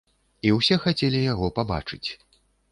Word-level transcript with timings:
І 0.47 0.53
ўсе 0.55 0.77
хацелі 0.87 1.23
яго 1.33 1.53
пабачыць. 1.61 2.05